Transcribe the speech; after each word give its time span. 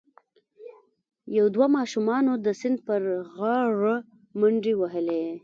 یو 1.37 1.45
دوه 1.55 1.67
ماشومانو 1.77 2.31
د 2.45 2.47
سیند 2.59 2.77
پر 2.87 3.01
غاړه 3.35 3.95
منډې 4.39 4.73
وهلي. 4.77 5.25